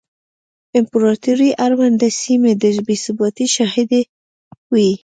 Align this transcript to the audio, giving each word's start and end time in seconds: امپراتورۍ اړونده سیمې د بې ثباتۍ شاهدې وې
امپراتورۍ 0.79 1.49
اړونده 1.65 2.07
سیمې 2.21 2.51
د 2.61 2.63
بې 2.85 2.95
ثباتۍ 3.03 3.47
شاهدې 3.55 4.01
وې 4.71 4.89